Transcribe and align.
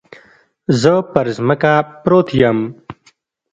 زه 0.81 0.91
پر 1.13 1.25
ځمکه 1.37 1.73
پروت 2.01 2.27
يم. 2.41 2.57